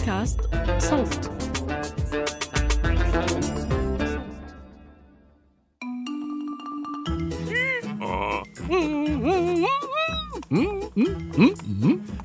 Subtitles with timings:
[0.00, 0.40] بودكاست
[0.78, 1.30] صوت.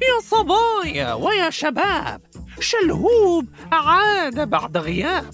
[0.02, 2.22] يا صبايا ويا شباب
[2.60, 5.34] شلهوب عاد بعد غياب.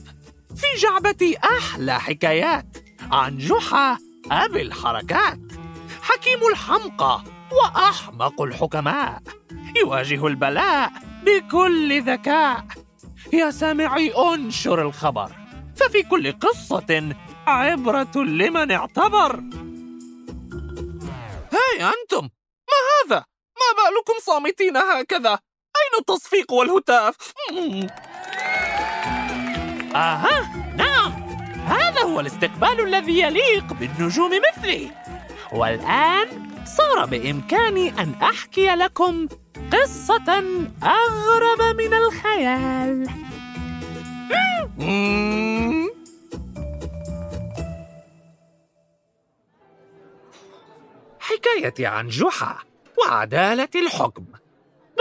[0.55, 2.77] في جعبتي أحلى حكايات
[3.11, 3.97] عن جحا
[4.31, 5.39] أبي الحركات.
[6.01, 9.21] حكيم الحمقى وأحمق الحكماء.
[9.76, 10.91] يواجه البلاء
[11.25, 12.66] بكل ذكاء.
[13.34, 15.31] يا سامعي انشر الخبر.
[15.75, 17.16] ففي كل قصة
[17.47, 19.35] عبرة لمن اعتبر.
[21.52, 22.30] هاي أنتم!
[22.71, 22.80] ما
[23.16, 23.25] هذا؟
[23.55, 27.16] ما بالكم صامتين هكذا؟ أين التصفيق والهتاف؟
[29.95, 30.55] آها!
[30.77, 31.11] نعم!
[31.66, 34.91] هذا هو الاستقبال الذي يليق بالنجوم مثلي.
[35.53, 39.27] والآن صار بإمكاني أن أحكي لكم
[39.73, 40.43] قصة
[40.83, 43.09] أغرب من الخيال.
[51.19, 52.58] حكايتي عن جحا
[52.97, 54.25] وعدالة الحكم.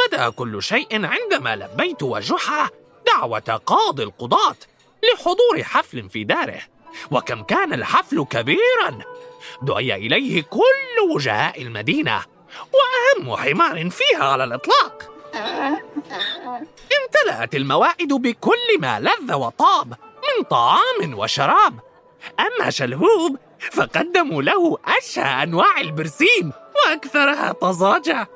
[0.07, 2.69] بدأ كل شيء عندما لبيت وجحا
[3.07, 4.57] دعوة قاضي القضاة
[5.03, 6.61] لحضور حفل في داره.
[7.11, 8.99] وكم كان الحفل كبيرا.
[9.63, 12.25] دعي إليه كل وجهاء المدينة
[12.73, 15.11] وأهم حمار فيها على الإطلاق.
[17.01, 21.81] امتلأت الموائد بكل ما لذ وطاب من طعام وشراب.
[22.41, 23.37] أما شلهوب
[23.73, 28.29] فقدموا له أشهى أنواع البرسيم وأكثرها طزاجة.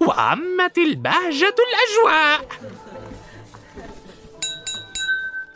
[0.00, 2.48] وعمت البهجة الأجواء.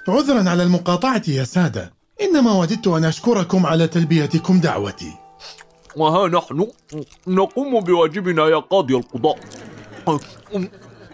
[0.09, 1.93] عذرا على المقاطعة يا سادة.
[2.21, 5.13] إنما وددت أن أشكركم على تلبيتكم دعوتي.
[5.97, 6.67] وها نحن
[7.27, 9.39] نقوم بواجبنا يا قاضي القضاء.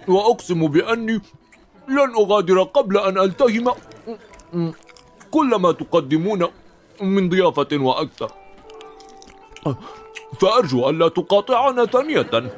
[0.08, 1.20] وأقسم بأني
[1.88, 3.72] لن أغادر قبل أن ألتهم
[5.30, 6.46] كل ما تقدمون
[7.00, 8.32] من ضيافة وأكثر.
[10.40, 12.30] فأرجو ألا تقاطعنا ثانية.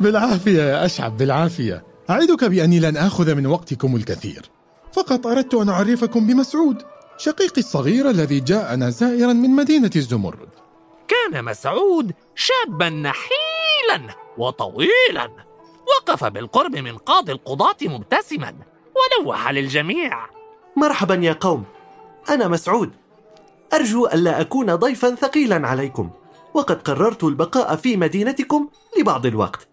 [0.00, 1.95] بالعافية يا أشعب بالعافية.
[2.10, 4.50] أعدك بأني لن آخذ من وقتكم الكثير.
[4.92, 6.82] فقط أردت أن أعرفكم بمسعود
[7.18, 10.48] شقيقي الصغير الذي جاءنا زائرا من مدينة الزمرد.
[11.08, 15.30] كان مسعود شابا نحيلا وطويلا
[15.86, 18.54] وقف بالقرب من قاضي القضاة مبتسما
[18.96, 20.26] ولوح للجميع.
[20.76, 21.64] مرحبا يا قوم.
[22.30, 22.90] أنا مسعود.
[23.74, 26.10] أرجو ألا أكون ضيفا ثقيلا عليكم.
[26.54, 28.68] وقد قررت البقاء في مدينتكم
[29.00, 29.68] لبعض الوقت.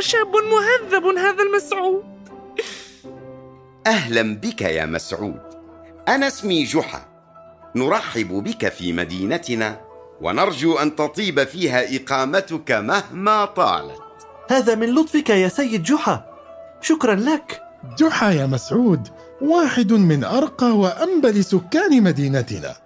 [0.00, 2.04] هو شاب مهذب هذا المسعود.
[3.86, 5.40] أهلا بك يا مسعود.
[6.08, 7.08] أنا اسمي جحا.
[7.76, 9.80] نرحب بك في مدينتنا
[10.20, 14.00] ونرجو أن تطيب فيها إقامتك مهما طالت.
[14.50, 16.24] هذا من لطفك يا سيد جحا.
[16.80, 17.62] شكرا لك.
[17.98, 19.08] جحا يا مسعود
[19.40, 22.76] واحد من أرقى وأنبل سكان مدينتنا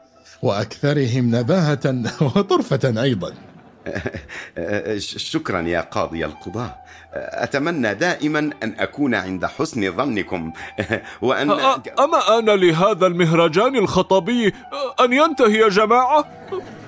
[0.42, 2.02] وأكثرهم نباهة
[2.36, 3.34] وطرفة أيضا.
[5.32, 6.74] شكرا يا قاضي القضاة
[7.14, 10.52] أتمنى دائما أن أكون عند حسن ظنكم.
[11.22, 11.50] وأن
[11.98, 14.52] أما آن لهذا المهرجان الخطبي
[15.00, 16.24] أن ينتهي يا جماعة؟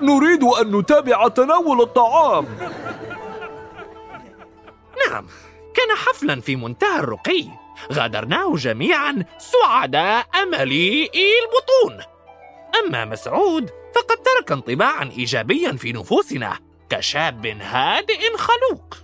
[0.03, 2.47] نريد أن نتابع تناول الطعام.
[5.09, 5.27] نعم
[5.75, 7.45] كان حفلا في منتهى الرقي.
[7.93, 12.05] غادرناه جميعا سعداء مليئي البطون.
[12.85, 16.66] أما مسعود فقد ترك انطباعا إيجابيا في نفوسنا.
[16.91, 18.95] كشاب هادئ خلوق.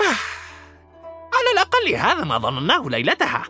[1.34, 3.44] على الأقل هذا ما ظنناه ليلتها.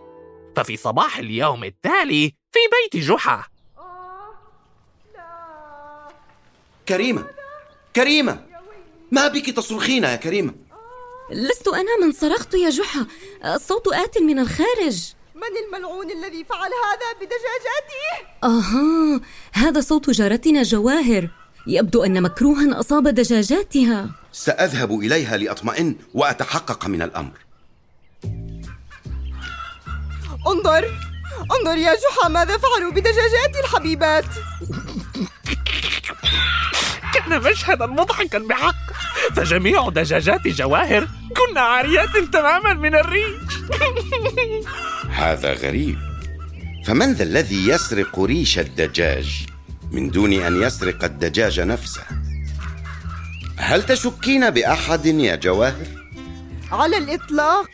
[0.57, 3.45] ففي صباح اليوم التالي في بيت جحا.
[6.89, 7.27] كريمة
[7.97, 8.47] كريمة
[9.13, 10.55] ما بك تصرخين يا كريمة؟
[11.31, 13.07] لست أنا من صرخت يا جحا.
[13.45, 15.15] الصوت آت من الخارج.
[15.35, 19.21] من الملعون الذي فعل هذا بدجاجاتي؟ آها
[19.53, 21.29] هذا صوت جارتنا جواهر.
[21.67, 24.11] يبدو أن مكروها أصاب دجاجاتها.
[24.33, 27.33] سأذهب إليها لأطمئن وأتحقق من الأمر.
[30.47, 30.85] انظر
[31.61, 34.25] انظر يا جحا ماذا فعلوا بدجاجاتي الحبيبات؟
[37.15, 38.75] كان مشهدا مضحكا بحق.
[39.37, 43.55] فجميع دجاجات جواهر كن عاريات تماما من الريش.
[45.11, 45.99] هذا غريب.
[46.87, 49.47] فمن ذا الذي يسرق ريش الدجاج؟
[49.95, 52.03] من دون أن يسرق الدجاج نفسه.
[53.57, 55.87] هل تشكين بأحد يا جواهر؟
[56.73, 57.71] على الإطلاق.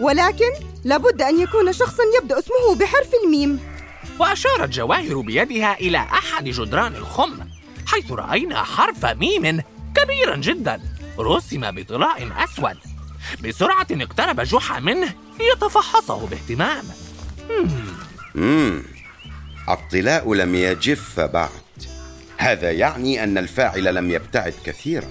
[0.00, 0.50] ولكن
[0.84, 3.60] لابد أن يكون شخصا يبدأ اسمه بحرف الميم.
[4.18, 7.38] وأشارت جواهر بيدها إلى أحد جدران الخم
[7.86, 9.62] حيث رأينا حرف ميم
[9.96, 10.80] كبيرا جدا
[11.18, 12.76] رسم بطلاء أسود.
[13.44, 16.84] بسرعة اقترب جحا منه ليتفحصه باهتمام.
[18.34, 18.82] مم.
[19.72, 21.50] الطلاء لم يجف بعد.
[22.38, 25.08] هذا يعني أن الفاعل لم يبتعد كثيرا.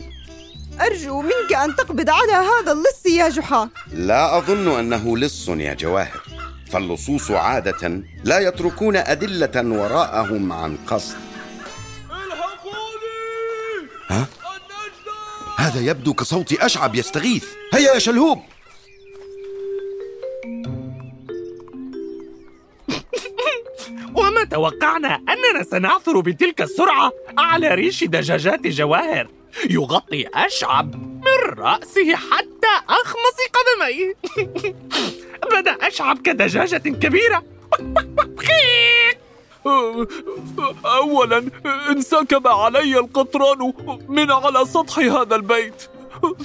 [0.82, 3.70] أرجو منك أن تقبض على هذا اللص يا جحا.
[3.94, 6.22] لا أظن أنه لص يا جواهر.
[6.72, 11.16] فاللصوص عادة لا يتركون أدلة وراءهم عن قصد.
[12.06, 14.26] الحقوني ها؟
[15.58, 17.46] هذا يبدو كصوت أشعب يستغيث.
[17.74, 18.40] هيا يا شلهوب!
[24.38, 29.28] وما توقعنا أننا سنعثر بتلك السرعة على ريش دجاجات جواهر.
[29.70, 34.14] يغطي أشعب من رأسه حتى أخمص قدميه.
[35.54, 37.44] بدأ أشعب كدجاجة كبيرة.
[40.86, 41.50] أولا
[41.90, 43.74] انسكب علي القطران
[44.08, 45.90] من على سطح هذا البيت.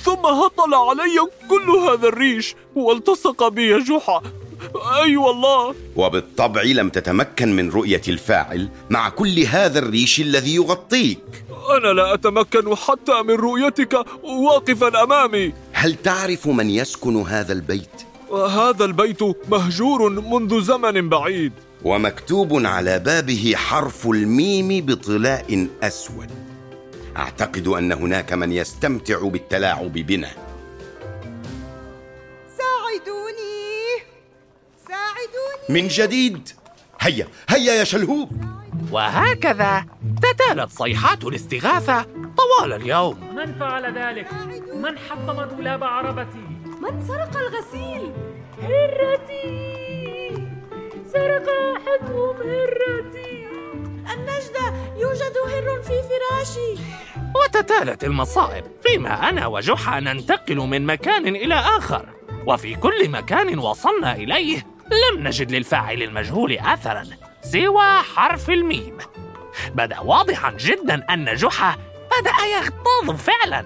[0.02, 1.18] ثم هطل علي
[1.50, 4.22] كل هذا الريش والتصق بي جحا.
[4.76, 5.74] أي والله.
[5.96, 11.18] وبالطبع لم تتمكن من رؤية الفاعل مع كل هذا الريش الذي يغطيك.
[11.76, 15.52] أنا لا أتمكن حتى من رؤيتك واقفا أمامي.
[15.72, 18.02] هل تعرف من يسكن هذا البيت؟
[18.32, 21.52] هذا البيت مهجور منذ زمن بعيد.
[21.84, 26.30] ومكتوب على بابه حرف الميم بطلاء أسود.
[27.16, 30.30] أعتقد أن هناك من يستمتع بالتلاعب بنا.
[35.68, 36.48] من جديد.
[37.00, 38.30] هيا هيا يا شلهوب.
[38.90, 39.84] وهكذا
[40.22, 42.06] تتالت صيحات الاستغاثة
[42.36, 43.34] طوال اليوم.
[43.34, 44.32] من فعل ذلك؟
[44.74, 46.46] من حطم دولاب عربتي؟
[46.80, 48.12] من سرق الغسيل؟
[48.62, 50.48] هرتي.
[51.12, 53.46] سرق أحدهم هرتي.
[54.14, 56.82] النجدة يوجد هر في فراشي.
[57.34, 62.08] وتتالت المصائب فيما أنا وجحا ننتقل من مكان إلى آخر.
[62.46, 67.06] وفي كل مكان وصلنا إليه لم نجد للفاعل المجهول أثرا
[67.42, 68.98] سوى حرف الميم.
[69.74, 71.78] بدأ واضحا جدا أن جحا
[72.20, 73.64] بدأ يغتاظ فعلا.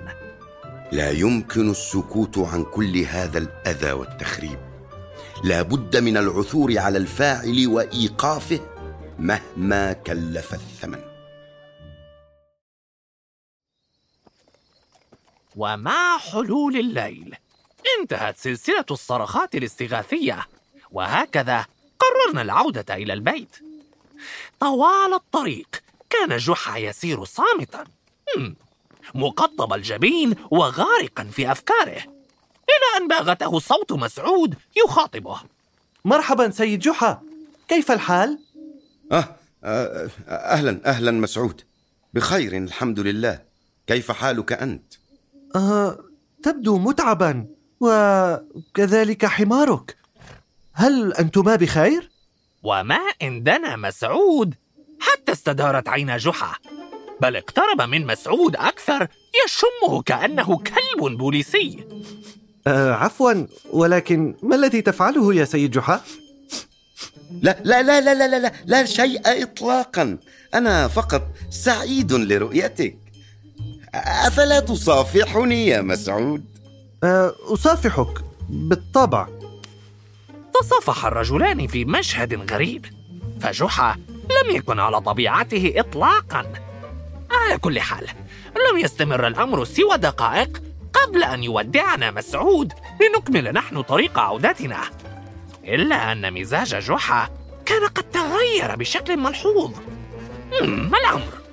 [0.93, 4.59] لا يمكن السكوت عن كل هذا الأذى والتخريب.
[5.45, 8.61] لا بد من العثور على الفاعل وإيقافه
[9.19, 11.01] مهما كلف الثمن.
[15.57, 17.37] ومع حلول الليل
[18.01, 20.47] انتهت سلسلة الصرخات الاستغاثية.
[20.93, 21.67] وهكذا
[21.99, 23.57] قررنا العودة إلى البيت
[24.61, 27.85] طوال الطريق كان جحا يسير صامتا
[29.15, 32.03] مقطب الجبين وغارقا في أفكاره
[32.69, 34.55] إلى أن باغته صوت مسعود
[34.85, 35.41] يخاطبه
[36.05, 37.21] مرحبا سيد جحا
[37.69, 38.39] كيف الحال؟
[39.13, 41.61] آه آه، أهلا أهلا مسعود
[42.15, 43.43] بخير الحمد لله
[43.87, 44.95] كيف حالك أنت؟
[45.57, 45.99] آه،
[46.43, 47.47] تبدو متعبا
[47.81, 49.97] وكذلك حمارك
[50.79, 52.11] هل أنتما بخير؟
[52.63, 54.55] وما إن دنا مسعود
[55.01, 56.53] حتى استدارت عين جحا
[57.21, 59.09] بل اقترب من مسعود أكثر
[59.45, 61.85] يشمه كأنه كلب بوليسي
[62.67, 66.01] آه، عفوا ولكن ما الذي تفعله يا سيد جحا؟
[67.43, 70.19] لا لا لا لا لا لا, لا, لا شيء إطلاقا
[70.55, 72.99] أنا فقط سعيد لرؤيتك
[73.95, 76.45] أفلا تصافحني يا مسعود؟
[77.05, 79.29] آه، أصافحك بالطبع
[80.61, 82.87] تصافح الرجلان في مشهد غريب.
[83.41, 86.53] فجحا لم يكن على طبيعته إطلاقا.
[87.31, 88.07] على كل حال
[88.71, 94.81] لم يستمر الأمر سوى دقائق قبل أن يودعنا مسعود لنكمل نحن طريق عودتنا.
[95.65, 97.31] إلا أن مزاج جحا
[97.67, 99.71] كان قد تغير بشكل ملحوظ.
[100.63, 101.46] ما الأمر؟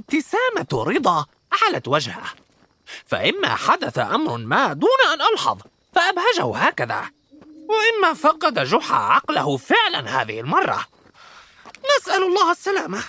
[0.00, 1.26] ابتسامة رضا
[1.62, 2.24] علت وجهه.
[3.06, 5.60] فإما حدث أمر ما دون أن ألحظ
[5.94, 7.10] فأبهجه هكذا.
[7.68, 10.86] وإما فقد جحا عقله فعلا هذه المرة.
[11.96, 13.02] نسأل الله السلامة.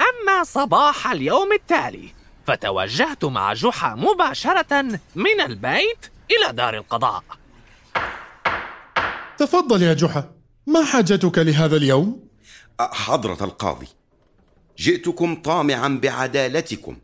[0.00, 2.14] أما صباح اليوم التالي
[2.46, 4.82] فتوجهت مع جحا مباشرة
[5.14, 7.24] من البيت إلى دار القضاء.
[9.38, 10.37] تفضل يا جحا
[10.68, 12.20] ما حاجتك لهذا اليوم؟
[12.80, 13.86] حضرة القاضي
[14.78, 16.96] جئتكم طامعا بعدالتكم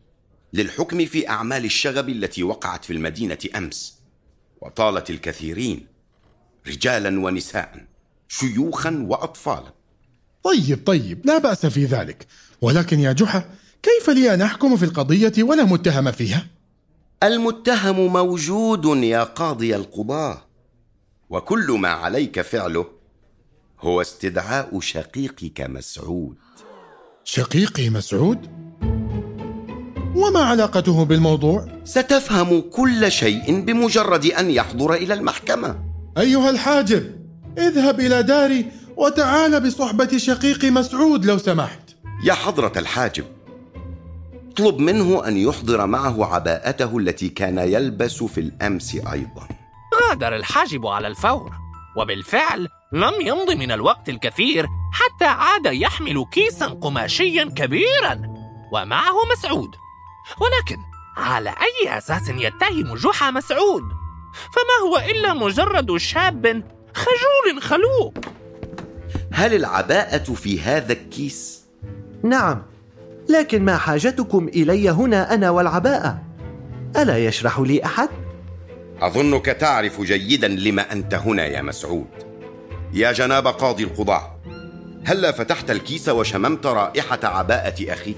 [0.53, 3.99] للحكم في أعمال الشغب التي وقعت في المدينة أمس
[4.61, 5.87] وطالت الكثيرين
[6.67, 7.85] رجالا ونساء
[8.27, 9.73] شيوخا وأطفالا
[10.43, 12.27] طيب طيب لا بأس في ذلك
[12.61, 13.49] ولكن يا جحا
[13.83, 16.47] كيف لي أن أحكم في القضية ولا متهم فيها؟
[17.23, 20.45] المتهم موجود يا قاضي القضاة
[21.29, 22.94] وكل ما عليك فعله
[23.81, 26.35] هو استدعاء شقيقك مسعود
[27.23, 28.47] شقيقي مسعود؟
[30.15, 35.79] وما علاقته بالموضوع؟ ستفهم كل شيء بمجرد أن يحضر إلى المحكمة
[36.17, 37.15] أيها الحاجب
[37.57, 38.65] اذهب إلى داري
[38.97, 43.25] وتعال بصحبة شقيقي مسعود لو سمحت يا حضرة الحاجب
[44.51, 49.47] اطلب منه أن يحضر معه عباءته التي كان يلبس في الأمس أيضا
[50.09, 51.51] غادر الحاجب على الفور
[51.97, 58.21] وبالفعل لم يمض من الوقت الكثير حتى عاد يحمل كيسا قماشيا كبيرا
[58.71, 59.75] ومعه مسعود.
[60.41, 60.77] ولكن
[61.17, 63.83] على أي أساس يتهم جحا مسعود؟
[64.33, 68.13] فما هو إلا مجرد شاب خجول خلوق.
[69.31, 71.65] هل العباءة في هذا الكيس؟
[72.23, 72.63] نعم
[73.29, 76.21] لكن ما حاجتكم إلي هنا أنا والعباءة؟
[76.97, 78.09] ألا يشرح لي أحد؟
[79.01, 82.34] أظنك تعرف جيدا لما أنت هنا يا مسعود.
[82.93, 84.35] يا جناب قاضي القضاة
[85.05, 88.17] هلا فتحت الكيس وشممت رائحة عباءة أخيك؟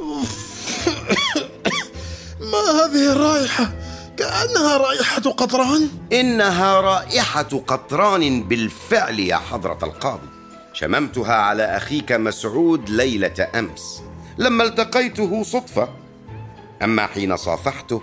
[2.52, 3.72] ما هذه الرائحة؟
[4.16, 10.28] كأنها رائحة قطران؟ إنها رائحة قطران بالفعل يا حضرة القاضي.
[10.72, 14.02] شممتها على أخيك مسعود ليلة أمس.
[14.38, 15.88] لما التقيته صدفة.
[16.82, 18.02] أما حين صافحته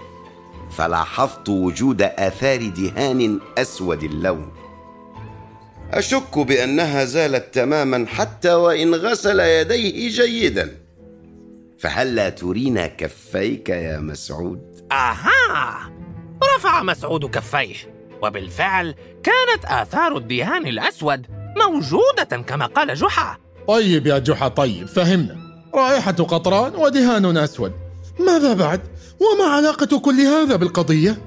[0.77, 4.66] فلاحظت وجود آثار دهان أسود اللون.
[5.93, 10.77] أشك بأنها زالت تماما حتى وإن غسل يديه جيدا.
[11.79, 15.91] فهلا ترينا كفيك يا مسعود؟ آها!
[16.55, 17.75] رفع مسعود كفيه
[18.23, 21.25] وبالفعل كانت آثار الدهان الأسود
[21.57, 23.37] موجودة كما قال جحا.
[23.67, 25.37] طيب يا جحا طيب فهمنا.
[25.75, 27.71] رائحة قطران ودهان أسود.
[28.19, 28.81] ماذا بعد؟
[29.19, 31.17] وما علاقة كل هذا بالقضية؟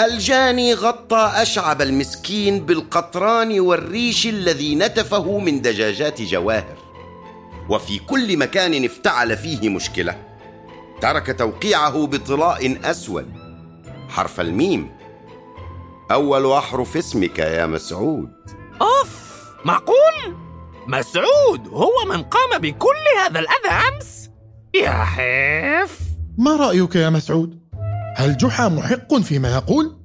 [0.00, 6.76] الجاني غطى أشعب المسكين بالقطران والريش الذي نتفه من دجاجات جواهر.
[7.68, 10.16] وفي كل مكان افتعل فيه مشكلة.
[11.00, 13.32] ترك توقيعه بطلاء أسود.
[14.08, 14.90] حرف الميم.
[16.10, 18.30] أول احرف اسمك يا مسعود.
[18.82, 19.28] أوف!
[19.64, 20.36] معقول؟
[20.86, 24.30] مسعود هو من قام بكل هذا الأذى أمس؟
[24.74, 25.98] يا حيف!
[26.38, 27.67] ما رأيك يا مسعود؟
[28.18, 29.96] هل جحا محق فيما يقول؟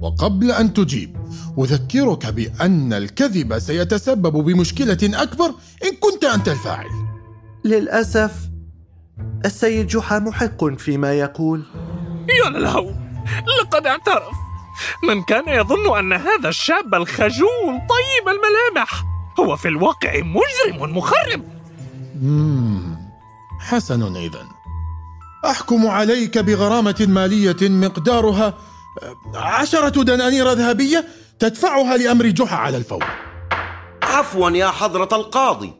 [0.00, 1.16] وقبل أن تجيب
[1.58, 5.46] أذكرك بأن الكذب سيتسبب بمشكلة أكبر
[5.84, 6.86] إن كنت أنت الفاعل
[7.64, 8.48] للأسف
[9.44, 11.64] السيد جحا محق فيما يقول
[12.44, 12.92] يا للهو
[13.60, 14.34] لقد اعترف
[15.08, 19.04] من كان يظن أن هذا الشاب الخجول طيب الملامح
[19.40, 21.42] هو في الواقع مجرم مخرب
[22.22, 22.98] مم.
[23.60, 24.57] حسن إذا
[25.48, 28.58] أحكم عليك بغرامة مالية مقدارها
[29.34, 31.04] عشرة دنانير ذهبية
[31.38, 33.04] تدفعها لأمر جحا على الفور.
[34.02, 35.72] عفوا يا حضرة القاضي.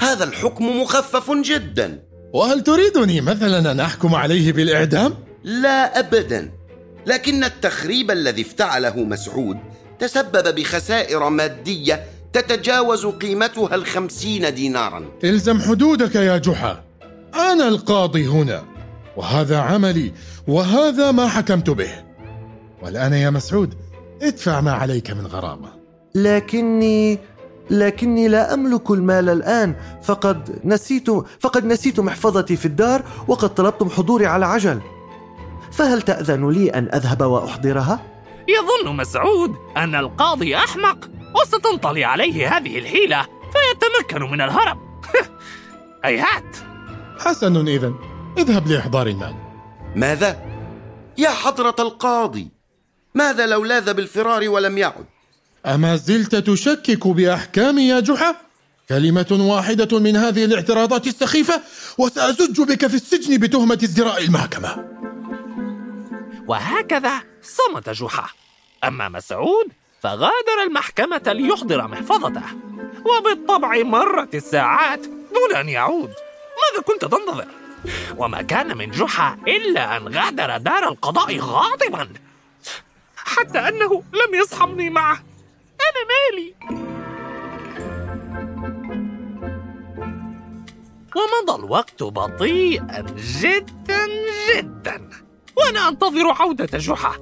[0.00, 2.02] هذا الحكم مخفف جدا.
[2.32, 6.52] وهل تريدني مثلا أن أحكم عليه بالإعدام؟ لا ابدا.
[7.06, 9.56] لكن التخريب الذي افتعله مسعود
[9.98, 15.04] تسبب بخسائر مادية تتجاوز قيمتها الخمسين دينارا.
[15.24, 16.84] الزم حدودك يا جحا.
[17.34, 18.79] أنا القاضي هنا.
[19.16, 20.12] وهذا عملي
[20.48, 21.90] وهذا ما حكمت به.
[22.82, 23.74] والآن يا مسعود
[24.22, 25.68] ادفع ما عليك من غرامة.
[26.14, 27.18] لكني
[27.70, 29.74] لكني لا أملك المال الآن.
[30.02, 34.80] فقد نسيت فقد نسيت محفظتي في الدار وقد طلبتم حضوري على عجل.
[35.72, 38.00] فهل تأذن لي أن أذهب وأحضرها؟
[38.48, 41.08] يظن مسعود أن القاضي أحمق
[41.40, 44.78] وستنطلي عليه هذه الحيلة فيتمكن من الهرب.
[46.04, 46.56] هيهات!
[47.18, 47.92] حسن إذا
[48.38, 49.34] اذهب لإحضار المال.
[49.96, 50.42] ماذا؟
[51.18, 52.48] يا حضرة القاضي
[53.14, 55.06] ماذا لو لاذ بالفرار ولم يعد؟
[55.66, 58.36] أما زلت تشكك بأحكامي يا جحا؟
[58.88, 61.62] كلمة واحدة من هذه الاعتراضات السخيفة
[61.98, 64.84] وسأزج بك في السجن بتهمة ازدراء المحكمة.
[66.46, 68.28] وهكذا صمت جحا.
[68.84, 69.66] أما مسعود
[70.02, 72.42] فغادر المحكمة ليحضر محفظته.
[73.04, 76.10] وبالطبع مرت الساعات دون أن يعود.
[76.60, 77.59] ماذا كنت تنتظر؟
[78.16, 82.08] وما كان من جحا إلا أن غادر دار القضاء غاضبا.
[83.16, 85.22] حتى أنه لم يصحبني معه.
[85.80, 86.54] أنا مالي.
[91.16, 93.06] ومضى الوقت بطيئا
[93.40, 94.06] جدا
[94.54, 95.10] جدا.
[95.56, 97.16] وأنا أنتظر عودة جحا.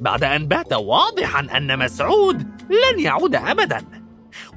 [0.00, 3.84] بعد أن بات واضحا أن مسعود لن يعود ابدا.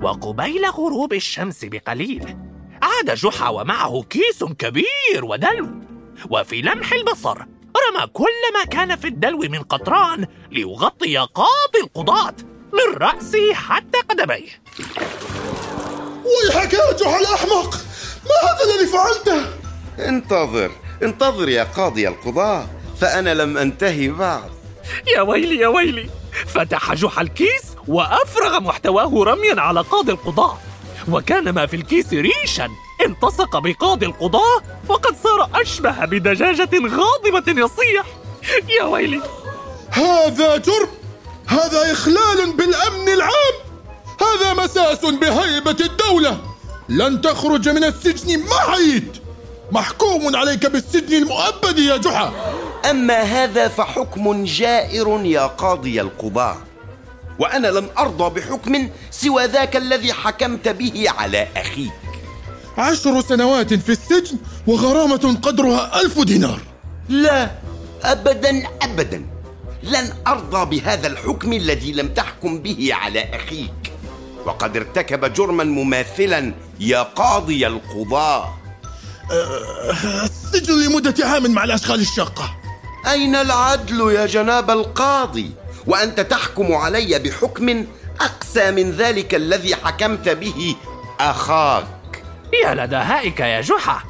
[0.02, 2.38] وقبيل غروب الشمس بقليل.
[3.10, 5.70] عاد جحا ومعه كيس كبير ودلو.
[6.30, 12.36] وفي لمح البصر رمى كل ما كان في الدلو من قطران ليغطي قاضي القضاة
[12.74, 14.62] من رأسه حتى قدميه.
[16.26, 17.76] ويحك يا جحا الأحمق!
[18.26, 19.46] ما هذا الذي فعلته؟
[20.00, 20.72] انتظر
[21.04, 22.68] انتظر يا قاضي القضاة
[23.02, 24.52] فأنا لم أنتهي بعد.
[25.16, 26.10] يا ويلي يا ويلي!
[26.48, 30.58] فتح جحا الكيس وأفرغ محتواه رميا على قاضي القضاة.
[31.12, 32.70] وكان ما في الكيس ريشا
[33.02, 38.06] التصق بقاضي القضاة وقد صار أشبه بدجاجة غاضبة يصيح.
[38.80, 39.22] يا ويلي.
[39.90, 40.88] هذا جرم.
[41.48, 43.56] هذا إخلال بالأمن العام.
[44.22, 46.38] هذا مساس بهيبة الدولة.
[46.90, 49.14] لن تخرج من السجن ما حييت.
[49.72, 52.34] محكوم عليك بالسجن المؤبد يا جحا.
[52.90, 56.58] أما هذا فحكم جائر يا قاضي القضاة.
[57.40, 62.03] وأنا لم أرضى بحكم سوى ذاك الذي حكمت به على أخيك.
[62.78, 64.38] عشر سنوات في السجن
[64.68, 66.60] وغرامة قدرها ألف دينار.
[67.10, 67.52] لا
[68.04, 69.26] أبدا أبدا.
[69.84, 73.92] لن أرضى بهذا الحكم الذي لم تحكم به على أخيك.
[74.46, 78.54] وقد ارتكب جرما مماثلا يا قاضي القضاه
[80.24, 82.56] السجن لمدة عام مع الأشغال الشاقة.
[83.08, 85.52] أين العدل يا جناب القاضي؟
[85.88, 87.86] وأنت تحكم علي بحكم
[88.22, 90.76] أقسى من ذلك الذي حكمت به
[91.20, 91.88] أخاك.
[92.54, 94.04] يا لدهائك يا جحا.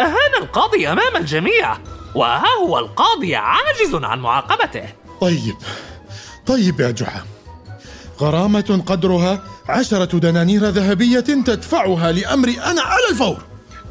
[0.00, 1.78] أهان القاضي أمام الجميع.
[2.14, 4.84] وها هو القاضي عاجز عن معاقبته.
[5.20, 5.56] طيب.
[6.46, 7.24] طيب يا جحا.
[8.20, 13.42] غرامة قدرها عشرة دنانير ذهبية تدفعها لأمري أنا على الفور.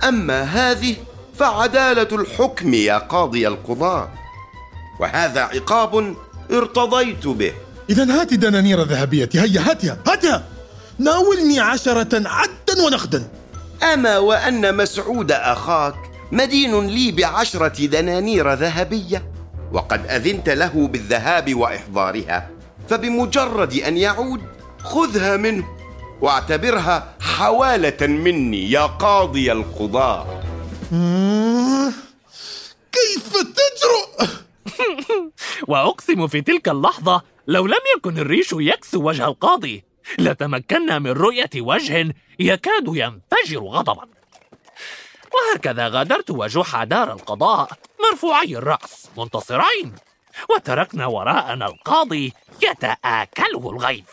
[0.07, 0.95] أما هذه
[1.39, 4.10] فعدالة الحكم يا قاضي القضاة
[5.00, 6.15] وهذا عقاب
[6.51, 7.53] ارتضيت به.
[7.89, 10.43] إذا هات دنانير ذهبية هيا هاتها هاتها.
[11.00, 13.27] ناولني عشرة عدا ونقدا
[13.83, 15.95] أما وأن مسعود أخاك
[16.31, 19.31] مدين لي بعشرة دنانير ذهبية
[19.73, 22.49] وقد أذنت له بالذهاب وإحضارها
[22.89, 24.41] فبمجرد أن يعود
[24.84, 25.67] خذها منه
[26.21, 30.41] واعتبرها حوالة مني يا قاضي القضاة
[30.93, 31.91] آه،
[32.91, 34.29] كيف تجرؤ؟
[35.69, 39.84] وأقسم في تلك اللحظة لو لم يكن الريش يكسو وجه القاضي
[40.19, 44.07] لتمكنا من رؤية وجه يكاد ينفجر غضبا.
[45.33, 47.69] وهكذا غادرت وجحا دار القضاء
[48.11, 49.95] مرفوعي الرأس منتصرين
[50.49, 54.03] وتركنا وراءنا القاضي يتآكله الغيظ.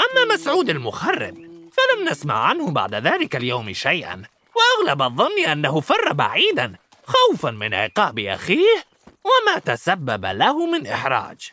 [0.00, 1.34] أما مسعود المخرب
[1.72, 4.22] فلم نسمع عنه بعد ذلك اليوم شيئا
[4.56, 8.91] وأغلب الظن أنه فر بعيدا خوفا من عقاب أخيه
[9.24, 11.52] وما تسبب له من إحراج.